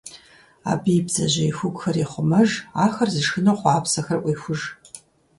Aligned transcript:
Абы 0.71 0.91
и 0.97 1.01
бдзэжьей 1.05 1.51
хугухэр 1.57 1.95
ехъумэж, 2.05 2.49
ахэр 2.85 3.09
зышхыну 3.15 3.57
хъуапсэхэр 3.59 4.19
Ӏуехуж. 4.21 4.61